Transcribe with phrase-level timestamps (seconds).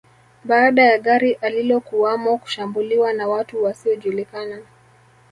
[0.45, 4.61] Baada ya gari alilokuwamo kushambuliwa na watu wasiojulikana